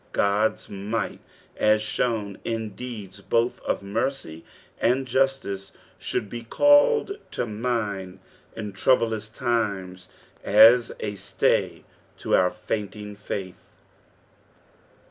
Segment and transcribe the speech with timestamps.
[0.17, 1.19] Ood's might,
[1.57, 4.43] as shown in deeds both of mercy
[4.79, 8.17] and justice, should be called to mind
[8.55, 10.09] in troublous times
[10.43, 11.83] as a stay
[12.17, 13.73] to our fainting faith.